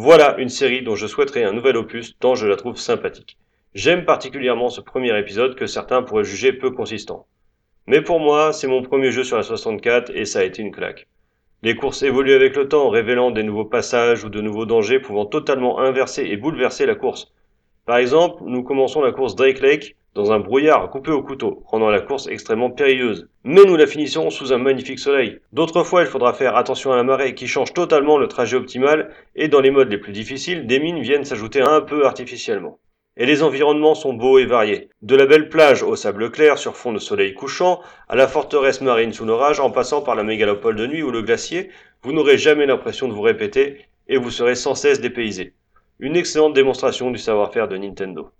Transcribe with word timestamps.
Voilà 0.00 0.38
une 0.38 0.48
série 0.48 0.82
dont 0.82 0.94
je 0.94 1.08
souhaiterais 1.08 1.42
un 1.42 1.52
nouvel 1.52 1.76
opus 1.76 2.16
tant 2.20 2.36
je 2.36 2.46
la 2.46 2.54
trouve 2.54 2.76
sympathique. 2.76 3.36
J'aime 3.74 4.04
particulièrement 4.04 4.70
ce 4.70 4.80
premier 4.80 5.18
épisode 5.18 5.56
que 5.56 5.66
certains 5.66 6.04
pourraient 6.04 6.22
juger 6.22 6.52
peu 6.52 6.70
consistant. 6.70 7.26
Mais 7.88 8.00
pour 8.00 8.20
moi, 8.20 8.52
c'est 8.52 8.68
mon 8.68 8.80
premier 8.80 9.10
jeu 9.10 9.24
sur 9.24 9.36
la 9.36 9.42
64 9.42 10.12
et 10.14 10.24
ça 10.24 10.38
a 10.38 10.44
été 10.44 10.62
une 10.62 10.70
claque. 10.70 11.08
Les 11.64 11.74
courses 11.74 12.04
évoluent 12.04 12.36
avec 12.36 12.54
le 12.54 12.68
temps, 12.68 12.90
révélant 12.90 13.32
des 13.32 13.42
nouveaux 13.42 13.64
passages 13.64 14.22
ou 14.22 14.28
de 14.28 14.40
nouveaux 14.40 14.66
dangers 14.66 15.00
pouvant 15.00 15.26
totalement 15.26 15.80
inverser 15.80 16.26
et 16.26 16.36
bouleverser 16.36 16.86
la 16.86 16.94
course. 16.94 17.32
Par 17.84 17.96
exemple, 17.96 18.44
nous 18.46 18.62
commençons 18.62 19.02
la 19.02 19.10
course 19.10 19.34
Drake 19.34 19.58
Lake 19.58 19.96
dans 20.14 20.32
un 20.32 20.40
brouillard 20.40 20.90
coupé 20.90 21.10
au 21.10 21.22
couteau, 21.22 21.62
rendant 21.66 21.90
la 21.90 22.00
course 22.00 22.26
extrêmement 22.26 22.70
périlleuse. 22.70 23.28
Mais 23.44 23.64
nous 23.64 23.76
la 23.76 23.86
finissons 23.86 24.30
sous 24.30 24.52
un 24.52 24.58
magnifique 24.58 24.98
soleil. 24.98 25.38
D'autres 25.52 25.84
fois, 25.84 26.02
il 26.02 26.08
faudra 26.08 26.32
faire 26.32 26.56
attention 26.56 26.92
à 26.92 26.96
la 26.96 27.04
marée 27.04 27.34
qui 27.34 27.46
change 27.46 27.72
totalement 27.72 28.18
le 28.18 28.26
trajet 28.26 28.56
optimal 28.56 29.10
et 29.36 29.48
dans 29.48 29.60
les 29.60 29.70
modes 29.70 29.90
les 29.90 29.98
plus 29.98 30.12
difficiles, 30.12 30.66
des 30.66 30.80
mines 30.80 31.00
viennent 31.00 31.24
s'ajouter 31.24 31.60
un 31.60 31.80
peu 31.80 32.04
artificiellement. 32.06 32.78
Et 33.16 33.26
les 33.26 33.42
environnements 33.42 33.94
sont 33.94 34.12
beaux 34.12 34.38
et 34.38 34.46
variés. 34.46 34.90
De 35.02 35.16
la 35.16 35.26
belle 35.26 35.48
plage 35.48 35.82
au 35.82 35.96
sable 35.96 36.30
clair 36.30 36.56
sur 36.56 36.76
fond 36.76 36.92
de 36.92 36.98
soleil 36.98 37.34
couchant, 37.34 37.80
à 38.08 38.16
la 38.16 38.28
forteresse 38.28 38.80
marine 38.80 39.12
sous 39.12 39.24
l'orage 39.24 39.60
en 39.60 39.70
passant 39.70 40.02
par 40.02 40.14
la 40.14 40.22
mégalopole 40.22 40.76
de 40.76 40.86
nuit 40.86 41.02
ou 41.02 41.10
le 41.10 41.22
glacier, 41.22 41.70
vous 42.02 42.12
n'aurez 42.12 42.38
jamais 42.38 42.66
l'impression 42.66 43.08
de 43.08 43.12
vous 43.12 43.22
répéter 43.22 43.86
et 44.08 44.16
vous 44.16 44.30
serez 44.30 44.54
sans 44.54 44.74
cesse 44.74 45.00
dépaysé. 45.00 45.52
Une 45.98 46.16
excellente 46.16 46.54
démonstration 46.54 47.10
du 47.10 47.18
savoir-faire 47.18 47.66
de 47.66 47.76
Nintendo. 47.76 48.30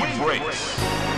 wave 0.00 0.20
race. 0.20 1.11